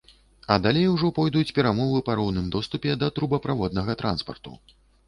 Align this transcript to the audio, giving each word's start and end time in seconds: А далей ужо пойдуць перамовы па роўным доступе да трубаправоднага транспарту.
А 0.53 0.55
далей 0.63 0.87
ужо 0.93 1.09
пойдуць 1.17 1.53
перамовы 1.59 2.01
па 2.09 2.17
роўным 2.23 2.51
доступе 2.57 2.99
да 3.05 3.15
трубаправоднага 3.21 4.01
транспарту. 4.03 4.61